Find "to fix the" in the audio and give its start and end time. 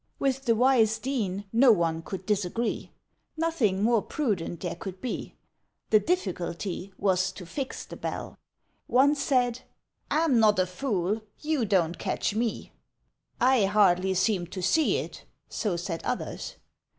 7.33-7.97